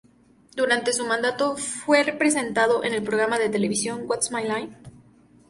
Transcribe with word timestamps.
Durante 0.55 0.93
su 0.93 1.05
mandato, 1.05 1.55
fue 1.57 2.03
presentado 2.17 2.83
en 2.83 2.95
el 2.95 3.03
programa 3.03 3.37
de 3.37 3.49
televisión 3.49 4.05
"What's 4.07 4.31
My 4.31 4.41
Line? 4.41 4.75